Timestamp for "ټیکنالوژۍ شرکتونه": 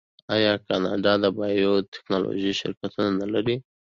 1.93-3.09